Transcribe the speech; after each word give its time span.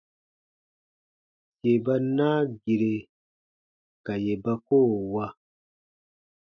Yè 1.63 1.73
ba 1.85 1.93
naa 2.15 2.39
gire 2.61 2.93
ka 4.05 4.13
yè 4.23 4.35
ba 4.43 4.53
koo 4.65 4.91
wa. 5.13 5.25